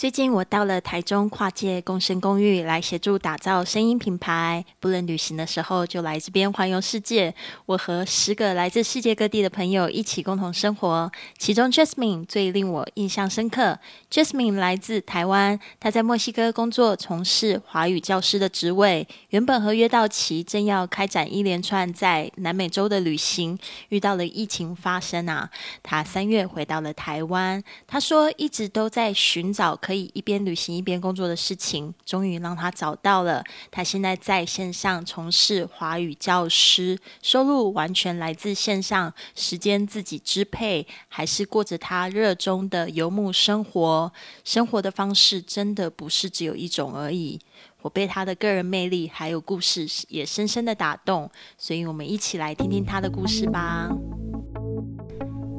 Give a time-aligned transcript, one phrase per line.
[0.00, 7.34] 最近我到了台中跨界共生公寓来协助打造声音品牌，不能旅行的时候就来这边环游世界。
[7.66, 13.78] 我和十个来自世界各地的朋友一起共同生活，其中 Jasmine 最令我印象深刻。
[14.10, 19.06] Jasmine 来自台湾，她在墨西哥工作，从事华语教师的职位。
[19.28, 23.58] 原本合约到期，正要开展一连串在南美洲的旅行，
[23.90, 25.50] 遇到了疫情发生啊。
[25.82, 29.78] 她三月回到了台湾，她说一直都在寻找。
[29.90, 33.42] 可以一边旅行一边工作的事情，终于让他找到了。
[33.72, 44.12] 他现在在线上从事华语教师，收入完全来自线上，时间自己支配，还是过着他热衷的游牧生活。
[44.44, 47.40] 生活的方式真的不是只有一种而已。
[47.82, 51.28] 我被他的个人魅力还有故事也深深的打动，
[51.58, 53.90] 所以我们一起来听听他的故事吧。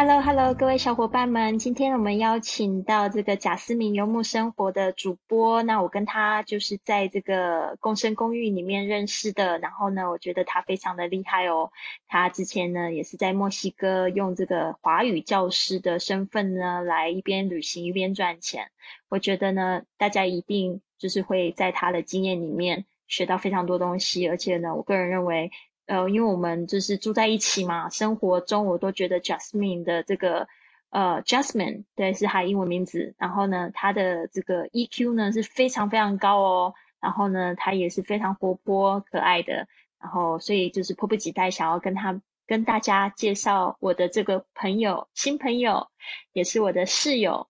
[0.00, 5.62] ！Hello，Hello，各位小伙伴们，今天我们邀请到这个贾思明游牧生活的主播。
[5.62, 9.58] 那我跟他就是在这个共生公寓里面认识的。
[9.58, 11.70] 然后呢，我觉得他非常的厉害哦。
[12.08, 18.70] 他之前呢也是在墨西哥用这个华语教师的身份呢，来一边旅行一边赚钱。
[19.10, 24.26] 我觉得呢，大家一定就是会在他的经验里面学到非常多东西。
[24.30, 25.50] 而且呢，我个人认为。
[25.90, 30.46] 呃，因为我们就是住在一起嘛，生活中我都觉得 Jasmine 的这个
[30.90, 39.66] 呃 Jasmine 对是他英文名字，然后呢，他的这个 EQ 呢是非常非常高哦，然后呢，他也是非常活泼可爱的，
[39.98, 45.88] 然后所以就是迫不及待想要跟他跟大家介绍我的这个朋友新朋友，
[46.32, 47.48] 也是我的室友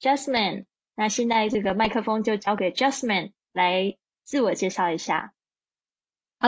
[0.00, 0.64] Jasmine。
[0.96, 5.34] 那现在这个麦克风就交给 Jasmine 来自我介绍一下。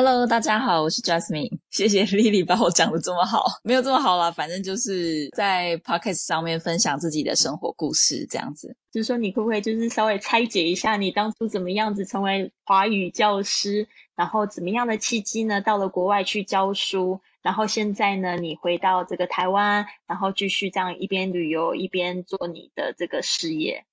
[0.00, 1.58] Hello，大家好，我是 Jasmine。
[1.70, 8.76] 谢谢 Lily 把我讲的这么好， 没有这么好啦，反正就是在 Podcast 上面分享自己的生活故事这样子。
[8.92, 15.60] 就是说，你可不可以就是稍微拆解一下，你当初怎么样子成为华语教师，然后怎么样的契机呢？
[15.60, 23.84] 到了国外去教书，然后现在呢，你回到这个台湾，然后继续这样一边旅游一边做你的这个事业。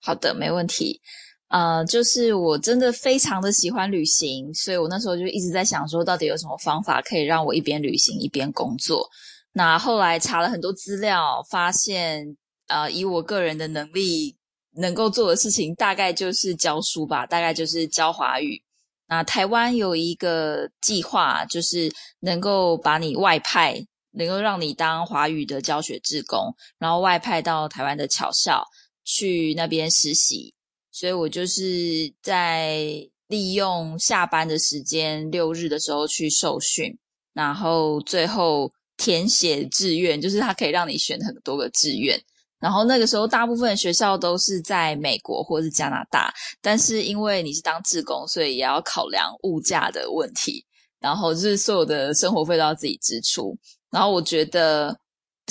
[0.00, 1.00] 好的，没问题。
[1.48, 9.08] 呃，就是我真的非常的喜欢旅行，所以我那时候就一直在想说，到底有什么方法可以让我一边旅行一边工作。
[9.52, 12.36] 那后来查了很多资料，发现，
[12.66, 14.36] 呃，以我个人的能力
[14.74, 18.60] 能够做的事情，大概就是教书吧，大概就是教华语。
[19.08, 23.80] 那台湾有一个计划，就是能够把你外派，
[24.10, 28.64] 能够让你当华语的教学志工，然后外派到台湾的侨校
[29.04, 30.55] 去那边实习。
[30.98, 32.88] 所以我就是在
[33.28, 36.96] 利用下班的时间，六日的时候去受训，
[37.34, 42.18] 然后最后填写志愿，就是它可以让你选很多个志愿。
[42.58, 50.64] 然后那个时候，大部分学校都是在美国或是加拿大，但是因为你是当志工，所以也要考量物价的问题，
[50.98, 53.54] 然后就是所有的生活费都要自己支出。
[53.90, 54.98] 然后我觉得。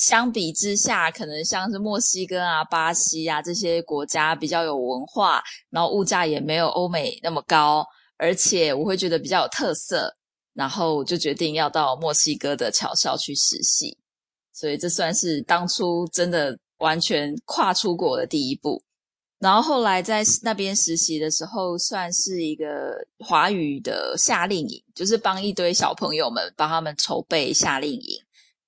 [0.01, 7.85] 相比之下，可能像是墨西哥啊、巴西啊这些国家比较有文化，然后物价也没有欧美那么高，
[8.17, 10.13] 而且我会觉得比较有特色，
[10.53, 13.97] 然后就决定要到墨西哥的侨校去实习。
[14.51, 18.84] 所以这算是当初真的完全跨出国的第一步。
[19.39, 28.19] 然后后来在那边实习的时候，算是一个华语的夏令营，就是帮一堆小朋友们帮他们筹备夏令营，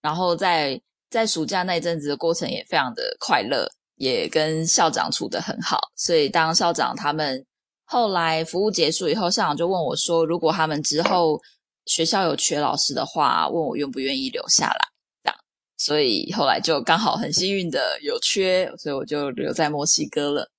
[0.01, 0.81] 然后在。
[1.09, 5.79] 在暑假那一阵子的过程也非常的快乐，也跟校长处得很好。
[5.95, 7.45] 所以当校长他们
[7.85, 11.39] 后来服务结束以后，校长就问我说：“如果他们之后
[11.85, 14.79] 学校有缺老师的话，问我愿不愿意留下来。”
[15.23, 15.39] 这样，
[15.77, 20.51] 所以后来就刚好很幸运的有缺，所以我就留在墨西哥了。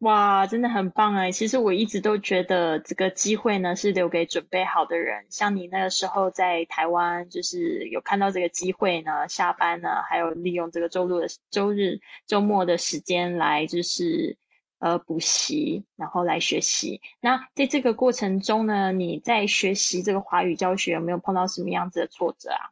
[0.00, 1.32] 哇，真的很棒哎！
[1.32, 5.26] 其实我一直都觉得这个机会呢是留给准备好的人。
[5.28, 11.98] 像你那个时候在台湾，就是有看到这个机会呢，下班呢，还有利用这个周六的周日、
[12.28, 14.38] 周末的时间来就是
[14.78, 17.00] 呃补习，然后来学习。
[17.20, 22.70] 那在这个过程中呢，你在学习这个华语教学有没有碰到什么样子的挫折啊？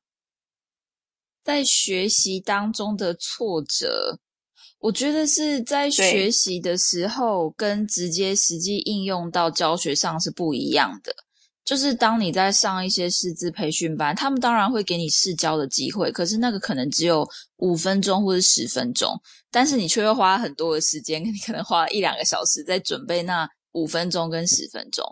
[1.42, 4.20] 在学习当中的挫折。
[4.78, 11.12] 我觉得是在学习的时候，跟直接实际应用到教学上是不一样的。
[11.64, 19.20] 就是当你在上一些师资培训班，他们当然会给你试教的机会，可是那个可能只有五分钟或者十分钟，
[19.50, 25.04] 但是你却会花很多的时间，你可能花一两个小时在准备那五分钟跟十分钟。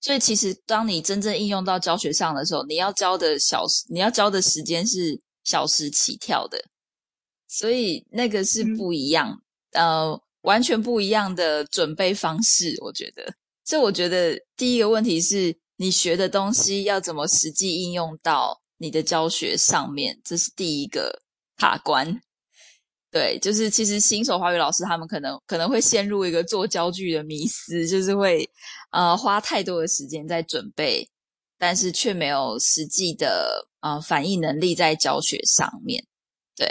[0.00, 6.58] 所以其实当你真正应用到教学上的时候，你要教的小时，你要教的时间是小时起跳的，
[7.50, 9.42] 所以那个是不一样，
[9.72, 12.76] 呃，完全不一样的准备方式。
[12.80, 15.58] 我觉得，所以我觉得第一个问题是。
[15.82, 20.20] 你学的东西要怎么实际应用到你的教学上面？
[20.22, 21.22] 这是第一个
[21.56, 22.20] 卡关。
[23.10, 28.46] 对，就是其实新手华语老师他们可能可能会陷入一个做教具的迷思，就是会
[28.90, 31.08] 呃花太多的时间在准备，
[31.56, 36.04] 但是却没有实际的呃反应能力在教学上面。
[36.54, 36.70] 对。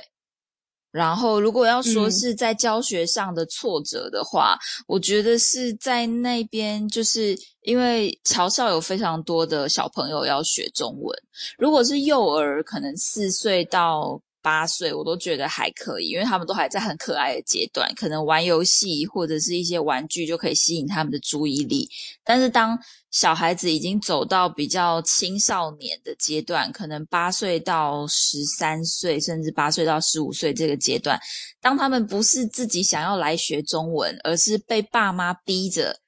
[0.92, 4.58] 然后，如果要说是在教学上的挫折的话，
[4.88, 11.16] 我觉得是在那边，就是因为桥校有非常多的小朋友要学中文。
[11.58, 14.22] 如果是幼儿，可能四岁到。
[14.42, 21.90] 八岁我都觉得还可以，因为他们都还在很可爱的阶段，可能玩游戏或者是一些玩具就可以吸引他们的注意力。
[22.24, 22.78] 但是当
[23.12, 31.20] 小孩子已经走到比较青少年的阶段，可能八岁到十三岁，甚至八岁到十五岁这个阶段，
[31.62, 36.00] 当他们不是自己想要来学中文，而是被爸妈逼着。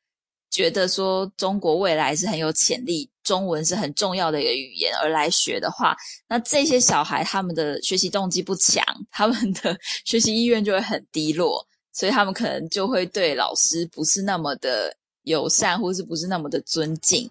[0.50, 5.96] 觉得说中国未来是很有潜力，中文是很重要的一个语言，而来学的话，
[6.28, 17.30] 那这些小孩他们的学习动机不强，他们的学习意愿就会很低落，所以他们可能就会对老师不是那么的友善，或是不是那么的尊敬。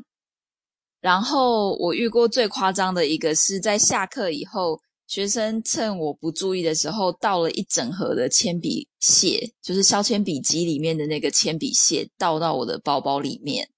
[1.01, 4.81] 然后我遇过最夸张的一个是在下课以后。
[5.11, 13.69] 学生趁我不注意的时候，倒了一整盒的铅笔屑，就是削铅笔机里面的那个铅笔屑，倒到我的包包里面。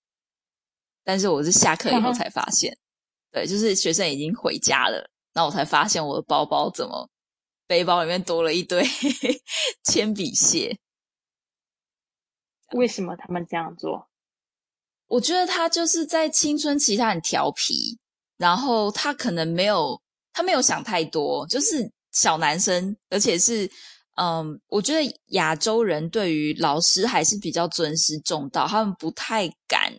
[1.05, 2.77] 但是我是下课以后才发现，
[3.31, 7.09] 对，就是学生已经回家了，那我才发现我的包包怎么
[7.67, 8.83] 背包里面多了一堆
[9.85, 10.79] 铅笔屑。
[12.73, 14.09] 为什么他们这样做？
[15.09, 17.99] 我觉得他就是在青春期，他很调皮，
[18.39, 20.01] 然后他可能没有。
[20.35, 23.71] 他没有想太多，就是小男生，而且是，
[24.17, 29.93] 嗯，我觉得亚洲人对于老师还是比较尊师重道，他们不太敢，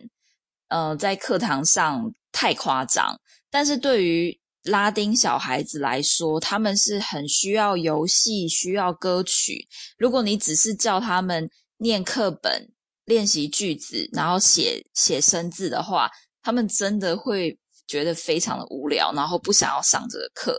[0.74, 3.16] 呃，在课堂上太夸张。
[3.48, 9.68] 但是对于拉丁小孩子来说，他们是很需要游戏，需要歌曲。
[9.96, 12.68] 如果你只是叫他们念课本、
[13.04, 16.10] 练习句子，然后写写生字的话，
[16.42, 17.56] 他们真的会。
[17.86, 20.56] 觉得非常的无聊，然后不想要上这个课，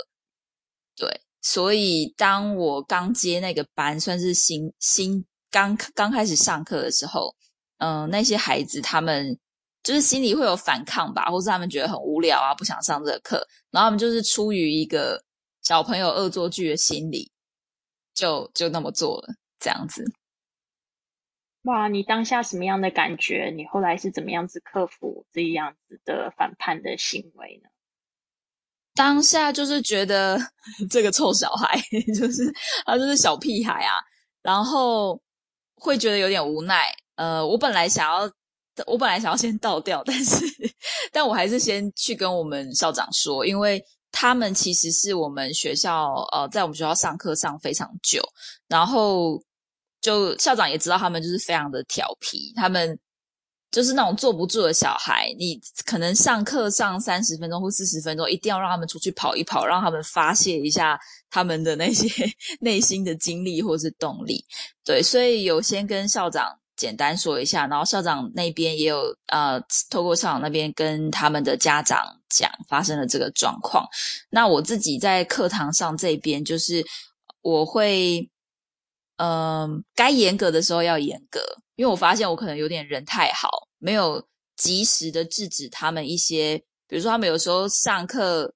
[0.95, 1.09] 对，
[1.41, 7.35] 所以当我刚接那个班，算是新新刚刚开始上课的时候，
[7.79, 9.35] 嗯，那些孩子他们
[9.85, 13.37] 就是心里会有反抗吧，或是他们觉得很无聊啊，不想上这个课，
[13.69, 15.23] 然后他们就是出于一个
[15.61, 17.31] 小朋友恶作剧的心理，
[18.15, 20.03] 就就那么做了，这样子。
[21.65, 23.53] 哇，你当下什么样的感觉？
[23.55, 27.69] 你后来是怎么样子克服这样子的反叛的行为呢？
[28.95, 30.39] 当下就是觉得
[30.89, 31.79] 这个臭小孩，
[32.17, 32.51] 就是
[32.85, 33.93] 他就是小屁孩啊，
[34.41, 35.21] 然后
[35.75, 36.91] 会觉得有点无奈。
[37.15, 38.31] 呃，我本来想要，
[38.87, 40.45] 我本来想要先倒掉， 但是，
[41.11, 48.21] 但我还是先去跟我们校长说，因为他们其实是我们学校，呃，在我们学校上课上非常久，
[48.67, 49.41] 然后。
[50.01, 52.95] 就校长也知道他们就是非常的调皮，他们
[53.71, 55.33] 就是那种坐不住的小孩。
[55.39, 60.95] 你可能上课上三十分钟或四十分钟，一定要让他们出去跑一跑，让他们发泄一下
[61.31, 62.07] 他们的那些
[62.61, 64.45] 内心的精力或是动力。
[64.83, 73.85] 对，所以有先跟校长简单说一下，然后校长那边也有呃，透过校长那边跟他们的家长讲发生了这个状况。
[74.29, 76.85] 那我自己在课堂上这边就是
[77.41, 78.29] 我会。
[79.17, 81.39] 嗯，该严格的时候要严格，
[81.77, 84.21] 因为我发现我可能有点人太好，没有
[84.57, 88.53] 及时的制止他们一些，比如说他们有时候上课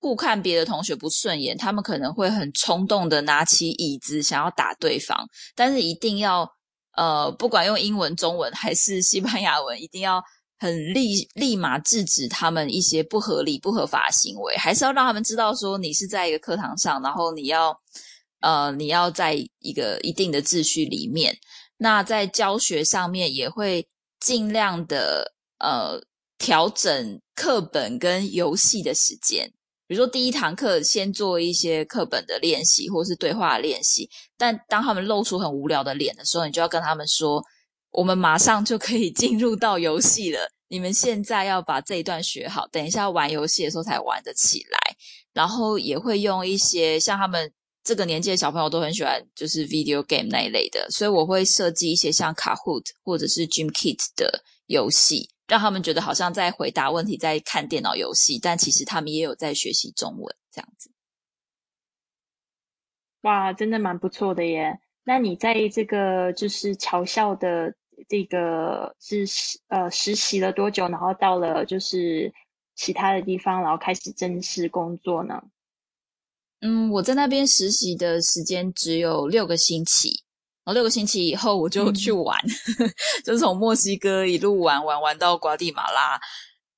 [0.00, 6.52] 互看别的同学不顺眼，他们可能会很冲动的拿起椅子想要打对方，但是一定要
[6.96, 10.22] 呃，不管用英文、中文还是西班牙文，一定要
[10.58, 17.76] 很立立马制止他们一些不合理、不合法行为，还是要让他们知道说你是在一个课堂上，然后你要。
[18.44, 21.38] 呃，你要在一个一定的秩序里面，
[21.76, 23.86] 那在教学上面也会
[24.18, 26.02] 尽量的呃
[26.38, 29.48] 调整课本跟游戏的时间。
[29.86, 34.08] 比如说第一堂课先做一些课本的练习，或是对话练习，
[34.38, 37.42] 但当他们露出很无聊的脸的时候，你就要跟他们说，
[37.90, 40.48] 我们马上就可以 进入到游戏了。
[40.68, 44.78] 你们现在要把这一段学好，等一下玩游戏的时候才玩得起来。
[45.34, 47.50] 然后也会用一些像他们
[47.84, 55.28] 这个年纪的小朋友都很喜欢，就是 video game 那一类的，所以我会设计一些像 Kahoot 或者是 Gym Kit 的游戏。
[55.46, 60.90] 让他们觉得好像在回答问题，在看电脑游戏，但其实他们也有在学习中文，这样子。
[63.22, 64.80] 哇，真的蛮不错的耶！
[65.04, 67.74] 那你在这个就是侨校的
[68.08, 69.24] 这个是
[69.68, 70.88] 呃实习了多久？
[70.88, 72.32] 然后到了就是
[72.74, 75.42] 其他的地方，然后开始正式工作呢？
[76.60, 80.24] 嗯，我在那边实习的时间只有六个星期。
[80.64, 82.38] 然后六个星期以后，我就去玩，
[83.24, 86.20] 就从墨西哥一路玩玩玩到瓜地马拉，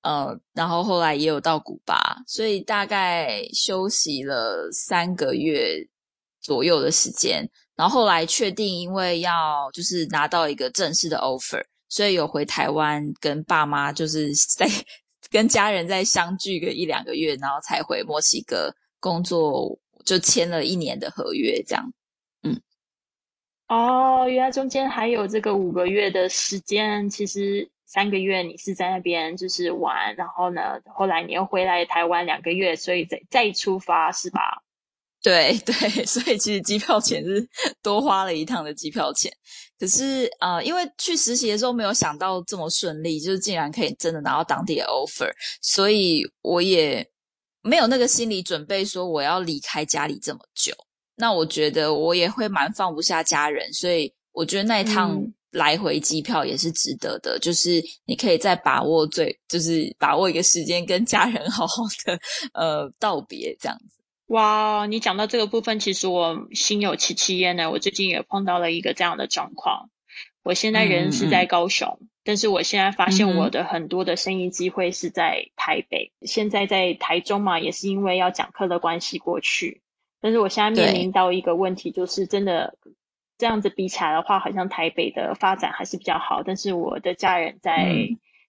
[0.02, 5.76] 呃，然后后来也有到古巴，所以大概休息了三个月
[6.40, 7.48] 左右的时间。
[7.76, 14.66] 然后后来确定，因为要就是拿到一个正式的 offer，所以有回台湾跟爸妈就是在
[15.28, 19.76] 跟家人再相聚个一两个月，然后才回墨西哥工作，
[20.06, 21.84] 就签了一年的合约这样。
[23.74, 34.62] 哦，原来中间还有这个五个月的时间，其实三个月你是在那边就是玩，然后呢，后来你又回来台湾两个月，所以再再出发是吧？
[35.20, 37.44] 对 对，所以其实机票钱是
[37.82, 39.32] 多花了一趟的机票钱。
[39.76, 47.04] 可是呃，因为去实习的时候没有想到这么顺利，就是竟然可以真的拿到当地的 offer，所以我也
[47.62, 50.72] 没有那个心理准备说我要离开家里这么久。
[51.16, 55.20] 那我觉得我也会蛮放不下家人，所以我觉得那一趟
[55.52, 57.38] 来回机票也是值得的。
[57.38, 62.18] 就是你可以再把握最，就是把握一个时间跟家人 好好的
[62.52, 64.02] 呃道别这样子。
[64.28, 67.70] 哇，你讲到这个部分，其实我心有戚戚焉呢。
[67.70, 69.90] 我最近也碰到了一个这样的状况。
[70.42, 76.12] 我现在人是在高雄，但是我现在发现我的很多的生意机会是在台北。
[76.22, 79.82] 现在在台中嘛，也是因为要讲课的关系过去。
[80.24, 82.78] 但是我现在面临到一个问题，就是真的
[83.36, 86.42] 这样子比起来的话，好像台北的发展还是比较好。
[86.42, 87.94] 但是我的家人在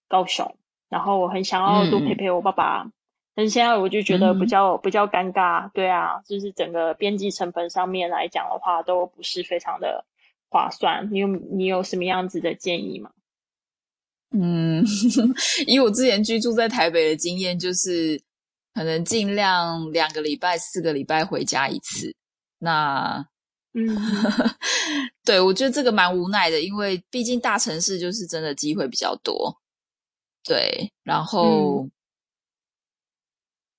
[0.08, 0.56] 高雄，
[0.88, 2.90] 然后我很想要多陪陪我爸爸，
[3.36, 5.70] 但是现在我就觉得比较比较尴尬。
[5.74, 10.06] 对啊，就是整个边际成本上面来讲的话，都不是非常的
[10.48, 11.10] 划算。
[11.12, 13.12] 你有你有什么样子的建议吗？
[14.32, 14.82] 嗯，
[15.68, 18.22] 以我之前居住在台北的经验，就是。
[18.76, 22.14] 可能尽量两个礼拜、四个礼拜回家一次。
[22.60, 23.26] 那，
[23.74, 23.88] 嗯，
[25.24, 29.62] 对我觉得这个蛮无奈的，因为毕竟大城市就是真的机会比较多。
[30.44, 31.90] 对，然后，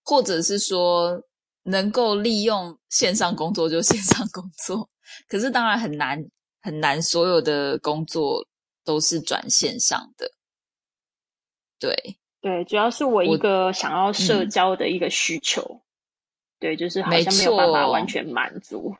[0.02, 1.22] 或者是说
[1.64, 4.88] 能够利用线上工作就线上工作，
[5.28, 6.24] 可是当然很难
[6.62, 8.48] 很难，所有的工作
[8.82, 10.32] 都是转线上的。
[11.78, 12.18] 对。
[12.46, 15.80] 对，主要是我一个想要社交的一个需求，
[16.60, 18.94] 对，就是好像没有办法完全满足。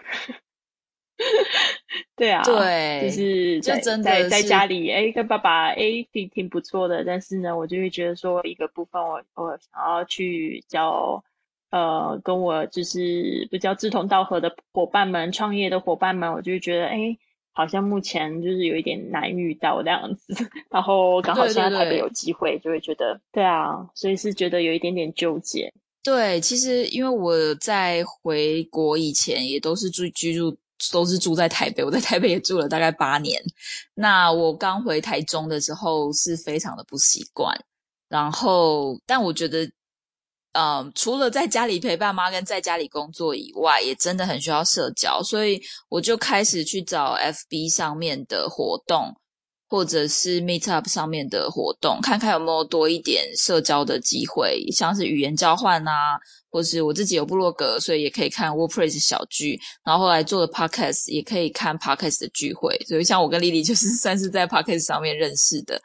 [2.16, 7.04] 对啊，对，就是在在在家里，哎，跟爸爸，哎，挺挺不错的。
[7.04, 11.22] 但是呢，我就会觉得说，一个部分，我我想要去交，
[11.70, 17.16] 呃，跟我就是比较志同道合的伙伴们，创业的伙伴们，我就会觉得，哎。
[17.56, 20.34] 好像目前就是有一点难遇到这样子，
[20.68, 25.72] 然后刚好现在台北有机会，就会觉得对啊，所以是觉得有一点点纠结。
[26.04, 30.54] 对，其实因为我在回国以前也都是住居住，
[30.92, 33.42] 都是住在台北，我在台北也住了大概八年。
[33.94, 37.58] 那我刚回台中的时候是非常的不习惯，
[38.10, 39.66] 然后但我觉得。
[40.56, 45.60] 嗯，除了在家里陪爸妈跟在家里工作以外，也真的很需要社交，所以
[45.90, 49.14] 我就开始去找 FB 上面的活动，
[49.68, 56.18] 或者是 Meetup 上面的活动，看看有没有多一点社交的机会，像是语言交换啊，
[56.50, 65.78] 或是我自己有部落格，所以也可以看 WordPress 小聚，然后后来做的 Podcast 也可以看 Podcast 的聚会，所以像我跟丽丽就是 算是在 Podcast 上面认识的，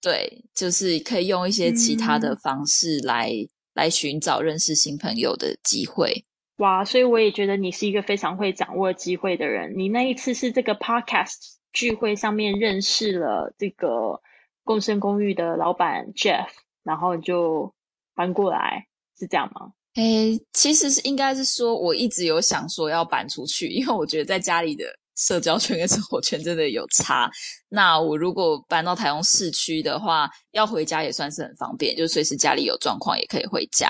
[0.00, 3.32] 对，就是可以用一些其他的方式来。
[3.74, 6.24] 来寻找认识新朋友的机会，
[6.58, 6.84] 哇！
[6.84, 9.74] 所以我也觉得你是一个非常会掌握机会的人。
[9.76, 11.34] 你那一次是这个 podcast
[11.72, 14.20] 聚会上面认识了这个
[14.62, 16.46] 共生公寓的老板 Jeff，
[16.84, 17.74] 然后就
[18.14, 18.86] 搬过来，
[19.18, 19.72] 是这样吗？
[19.96, 24.84] 诶，其实是应该是说，我一直有想说要搬出去，因为我觉得在家里的
[25.16, 27.30] 社交圈 跟生活圈真的有差。
[27.68, 33.88] 那我如果搬到台中市区的话，要回家也算是很方便，就随时家里有状况也可以回家。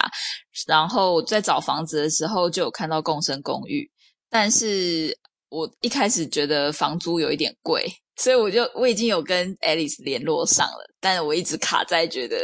[0.67, 3.91] 然后在找房子的时候就有看到共生公寓，
[4.31, 5.17] 但是
[5.49, 12.37] 我一开始觉得房租有一点贵，所以我就我已经有跟 Alice 联络上了，但我一直卡在觉得。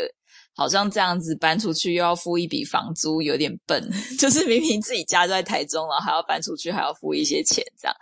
[0.57, 3.83] 好像这样子搬出去又要付一笔房租，有点笨。
[4.19, 7.97] 就是明明自己家在台中了，还要搬出去，还要付一些钱，这样。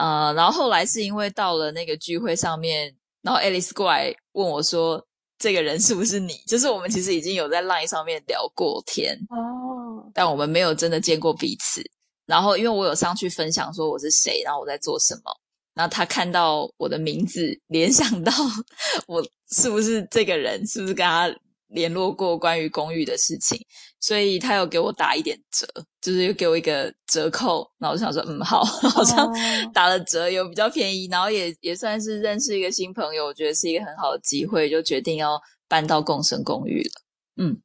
[0.00, 5.04] 呃，然后后来是因为到了那个聚会上面，然后 Alice 过来问我说
[5.38, 11.82] ：“这个人是不是你？”就是我们其实已经有在 Line 上面聊过天哦，但我们没有真的见过彼此。
[12.24, 15.30] 然后因为我有上去分享说我是谁，然后我在做什么，
[15.74, 18.32] 然后他看到我的名字，联想到
[19.06, 21.30] 我是不是这个人，是不是跟他。
[21.70, 23.58] 联络过关于公寓的事情，
[24.00, 25.66] 所以他有给我打一点折，
[26.00, 27.68] 就是又给我一个折扣。
[27.78, 29.32] 然后我想说，嗯，好， 好像
[29.72, 36.90] 打了折有比较便宜，然后也也算是认识一个新朋友，我觉得是一个很好的机会，就决定要搬到共生公寓了。
[37.36, 37.60] 嗯，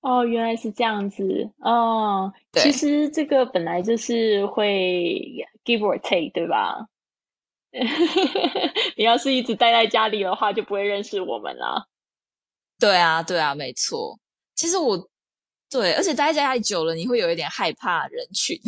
[0.00, 2.32] 哦，原来是这样子哦。
[2.52, 6.86] 其实这个本来就是会 give or take，对吧？
[8.96, 11.86] 你要是一直待在家里的话，就不会认识我们了。
[12.78, 14.18] 对啊，对啊，没错。
[14.54, 14.96] 其实我
[15.70, 18.58] 对，而且待在家里久了，你会有一点害怕人群。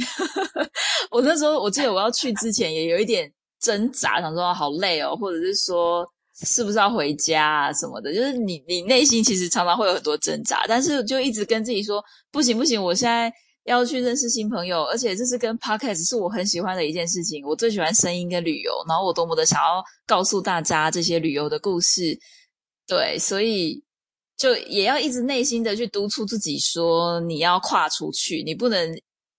[1.11, 6.07] 我那时候我记得我要去之前也有一点挣扎，想说好累哦，或者是说
[6.45, 8.13] 是不是要回家啊什么的。
[8.13, 13.33] 就是你你内心其实常常会有很多挣扎，但是就一直跟自己说不行不行，我现在
[13.65, 17.45] 要去认识新朋友，而且这是跟 podcast 是我很喜欢的一件事情。
[17.47, 22.19] 我最喜欢声音跟旅游，然后我多么的想要告诉大家这些旅游的故事。
[22.87, 23.83] 对，所以。
[24.41, 28.99] 就也要一直内心的去督促自己，说你要跨出去，你不能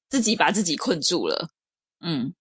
[0.09, 1.49] 自己把自己困住了。
[2.01, 2.35] 嗯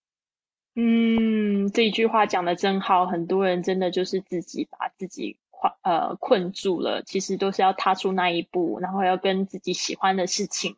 [0.74, 10.76] 嗯，这一句话讲的真好，很多人真的就是自己把自己困呃困住了，其实都是要踏出那一步，然后要跟自己喜欢的事情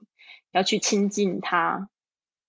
[0.52, 1.88] 要去亲近它。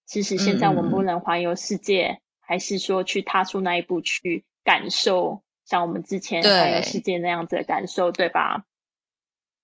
[0.06, 8.66] 其实现在我们不能环游世界，还是说去踏出那一步去感受，像我们之前环游世界那样子的感受，对吧？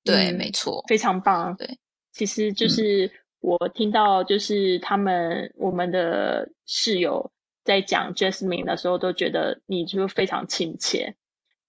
[0.03, 1.55] 对，没错，非常棒。
[1.55, 1.77] 对，
[2.12, 7.31] 其实就是我听到，就是他们我们的室友
[7.63, 11.15] 在讲 Jasmine 的时候，都觉得你就非常亲切，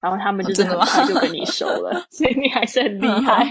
[0.01, 3.47] 然后他们就是很快就跟你熟了， 所以你还是很厉害。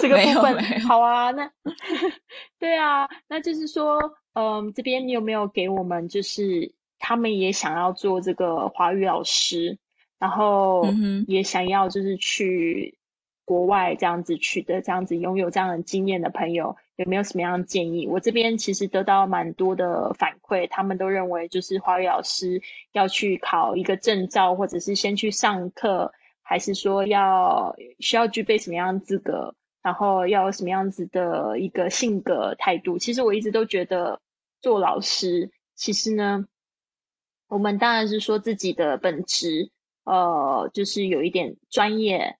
[0.00, 1.50] 这个部分好啊，那
[2.58, 3.98] 对啊，那就是说，
[4.32, 9.78] 嗯，这边你有没有给我们，就是他们也想要做这个华语老师，
[10.18, 10.86] 然后
[11.28, 12.98] 也想要就是去。
[13.44, 18.06] 国外这样子取得这样子拥有这样的经验的朋友，有没有什么样的建议？
[18.06, 32.98] 我这边其实得到蛮多的反馈，他们都认为就是华语老师要去考一个证照，或者是先去上课，还是说要需要具备什么样资格，然后要什么样子的一个性格态度？
[32.98, 34.20] 其实我一直都觉得
[34.62, 36.46] 做老师，其实呢，
[37.48, 39.70] 我们当然是说自己的本职，
[40.04, 42.38] 呃，就是有一点专业。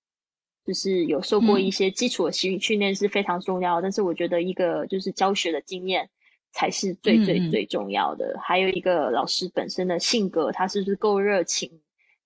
[0.67, 6.09] 就是有受过一些基础的训训练是非常重要，但是我觉得一个就是教学的经验
[6.53, 8.39] 才是最最最重要的。
[8.43, 11.81] 还有一个老师本身的性格，他是不是够热情，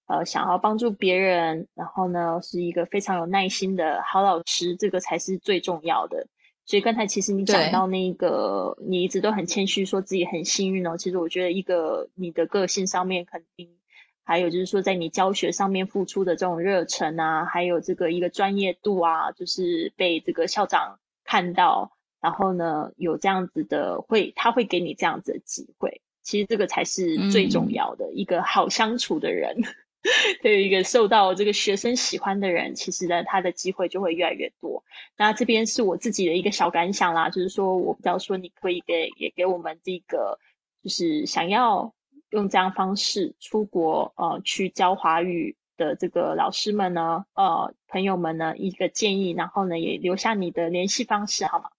[0.07, 6.29] 呃，想要帮助别人，然后呢是一个非常有耐心的好老师，这个才是最重要的。
[6.65, 10.97] 所以刚才其实你讲到那个，你一直都很谦虚，说自己很幸运哦。
[10.97, 13.78] 其实我觉得一个你的个性上面肯定。
[14.29, 26.03] 还有就是说，在你教学上面付出的这种热忱啊，还有这个一个专业度啊，就是被这个校长看到，然后呢，有这样子的会，他会给你这样子的机会。
[26.23, 29.63] 其实这个才是最重要的一个好相处的人，
[30.43, 34.85] 对一个受到这个学生喜欢的人，其实呢，他的机会就会越来越多。
[35.17, 40.39] 那这边是我自己的一个小感想啦，就是说我比较说，你可以给也给我们这个，
[40.85, 41.95] 就是想要。
[42.31, 51.71] 用这样方式出国，呃，去教华语的这个老师们呢，呃，朋友们呢，一个建议，然后呢，也留下你的联系方式，好吗？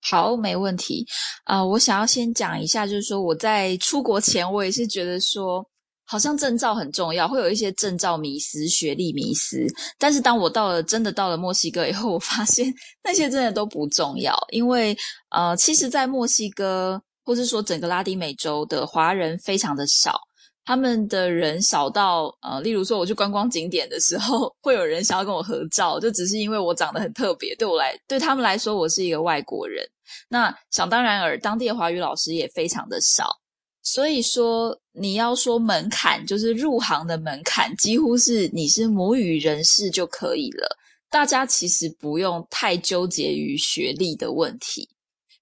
[0.00, 1.06] 好，没问题。
[1.44, 5.64] 啊，我想要先讲一下，就是说我在出国前，我也是觉得说，
[6.04, 9.66] 好像证照很重要，会有一些证照迷思、学历迷思。
[9.98, 14.96] 但是当我到了真的到了墨西哥以后，我发现 那些真的都不重要，因为
[15.30, 17.02] 呃，其实，在墨西哥。
[17.24, 20.20] 或是说整个拉丁美洲的华人非常的少，
[20.64, 29.84] 他们的人少到呃，例如说我去观光景点的时候， 会有人想要跟我合照，就只是因为我长得很特别，对我来对他们来说我是一个外国人。
[30.28, 33.38] 那想当然尔，当地的华语老师也非常的少。
[33.84, 40.78] 所以说，你要说门槛，就是入行的门槛，几乎是你是母语人士就可以了。
[41.10, 44.88] 大家其实不用太纠结于学历的问题。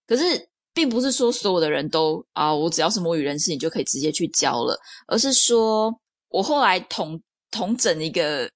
[0.06, 0.48] 可是，
[0.80, 4.74] 并不是说所有的人都啊，我只要是母语人士，你就可以直接去教了。
[5.06, 5.94] 而是说，
[6.30, 8.50] 我后来统统整一个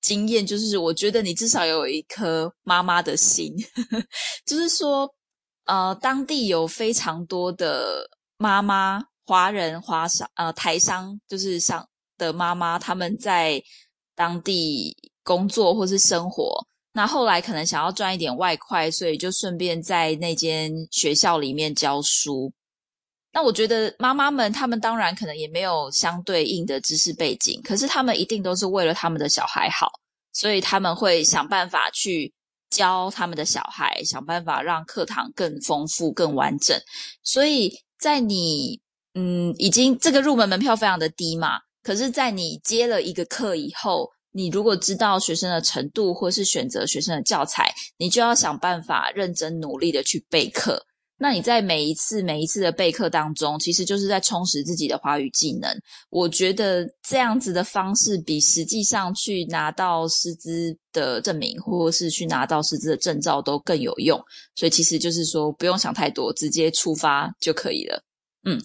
[0.00, 3.54] 经验，就是我觉得你至少有一颗妈妈的心，
[4.44, 5.08] 就是说，
[5.66, 9.00] 呃，当地有非常多的妈妈。
[9.24, 11.86] 华人、华商、呃，台商就是上
[12.16, 13.62] 的妈妈，他们在
[14.16, 16.66] 当地工作或是生活，
[16.98, 22.52] 那后来可能想要赚一点外快，所以就顺便在那间学校里面教书。
[23.32, 29.86] 那我觉得妈妈们，他们当然可能也没有相对应的知识背景，可是他们一定都是为了他们的小孩好，
[30.32, 32.34] 所以他们会想办法去
[32.68, 36.76] 教他们的小孩，想办法让课堂更丰富、更完整。
[37.22, 38.80] 所以在你。
[39.14, 41.58] 嗯，已经这个入门门票非常的低嘛。
[41.82, 44.08] 可是，在你接了一个课以后，
[44.38, 50.80] 你如果知道学生的程度，或是选择学生的教材，你就要想办法认真努力的去备课。
[51.20, 55.68] 那你在每一次每一次的备课当中，其实就是在充实自己的华语技能。
[56.10, 64.16] 我觉得这样子的方式，比实际上去拿到师资的证明，或是去拿到师资的证照都更有用。
[64.54, 68.00] 所以，其实就是说，不用想太多，直接出发就可以了。
[68.44, 68.56] 嗯，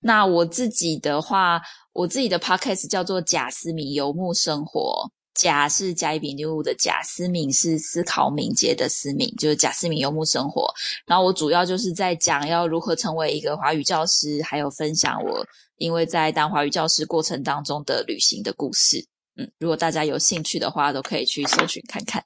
[0.00, 1.60] 那我自己的话，
[1.92, 5.10] 我自己的 podcast 叫做贾思敏游牧生活。
[5.36, 10.66] 贾是甲乙丙丁戊的贾，思敏是思考敏捷的思敏，就是贾思敏游牧生活。
[11.06, 15.46] 然后我主要就是在讲要如何成为一个华语教师，还有分享我
[15.76, 19.06] 因为在当华语教师过程当中的旅行的故事。
[19.36, 22.24] 嗯，如果大家有兴趣的话，都可以去搜寻看看。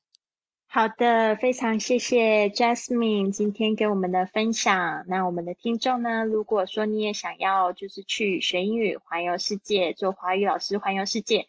[0.73, 5.05] 好的，非常谢谢 Jasmine 今天给我们的分享。
[5.09, 11.49] 那我们的听众呢，如果说你也想要就是去学英语环游世界，做华语老师环游世界，